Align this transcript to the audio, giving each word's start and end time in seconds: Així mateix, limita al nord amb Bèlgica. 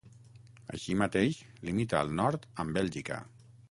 Així 0.77 0.95
mateix, 1.03 1.39
limita 1.69 2.01
al 2.03 2.13
nord 2.23 2.53
amb 2.65 2.79
Bèlgica. 2.81 3.25